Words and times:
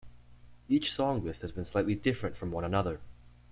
Each 0.67 0.91
song 0.91 1.23
list 1.23 1.41
has 1.43 1.51
been 1.51 1.63
slightly 1.63 1.93
different 1.93 2.35
from 2.35 2.49
one 2.49 2.63
another. 2.63 3.01